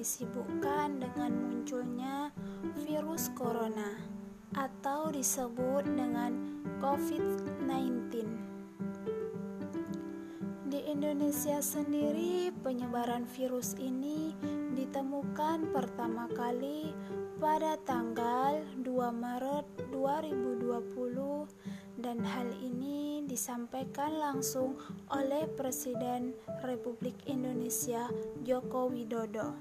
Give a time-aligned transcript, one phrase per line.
[0.00, 2.32] disibukkan dengan munculnya
[2.88, 4.00] virus corona
[4.56, 6.32] atau disebut dengan
[6.80, 8.24] COVID-19.
[10.72, 14.32] Di Indonesia sendiri, penyebaran virus ini
[14.72, 16.96] ditemukan pertama kali
[17.36, 18.88] pada tanggal 2
[19.20, 21.44] Maret 2020
[22.00, 24.80] dan hal ini disampaikan langsung
[25.12, 26.32] oleh Presiden
[26.64, 28.08] Republik Indonesia
[28.40, 29.52] Joko Widodo.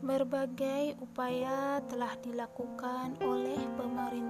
[0.00, 4.23] Berbagai upaya telah dilakukan oleh pemerintah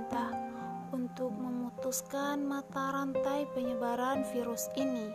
[1.95, 5.14] memutuskan mata rantai penyebaran virus ini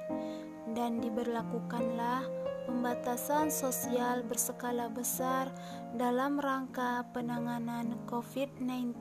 [0.72, 2.23] dan diberlakukanlah
[2.71, 5.52] pembatasan sosial berskala besar
[5.99, 8.95] dalam rangka penanganan COVID-19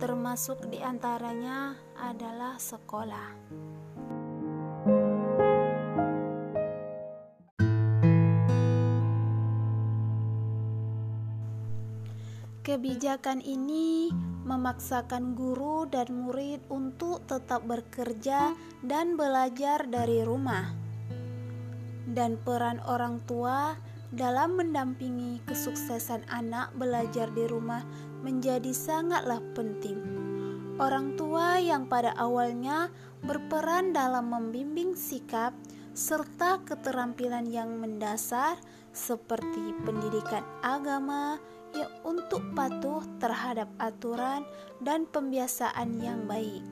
[0.00, 3.36] termasuk di antaranya adalah sekolah.
[12.62, 14.14] Kebijakan ini
[14.46, 18.54] memaksakan guru dan murid untuk tetap bekerja
[18.86, 20.70] dan belajar dari rumah,
[22.06, 23.74] dan peran orang tua
[24.14, 27.82] dalam mendampingi kesuksesan anak belajar di rumah
[28.22, 29.98] menjadi sangatlah penting.
[30.78, 32.94] Orang tua yang pada awalnya
[33.26, 35.50] berperan dalam membimbing sikap
[35.98, 38.54] serta keterampilan yang mendasar
[38.94, 44.44] seperti pendidikan agama, ya untuk patuh terhadap aturan
[44.80, 46.64] dan pembiasaan yang baik.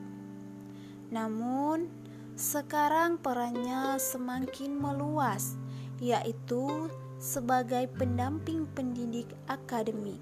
[1.11, 1.91] Namun,
[2.39, 5.59] sekarang perannya semakin meluas,
[5.99, 6.89] yaitu
[7.21, 10.17] sebagai pendamping pendidik akademik.